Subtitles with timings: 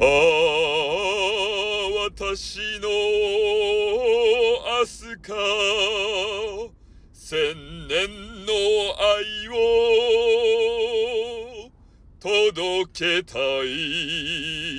[0.00, 0.08] ああ、
[2.06, 2.88] 私の
[4.80, 5.34] 明日か、
[7.12, 7.54] 千
[7.88, 8.08] 年
[8.46, 8.52] の
[8.98, 9.52] 愛を
[12.18, 14.71] 届けたい。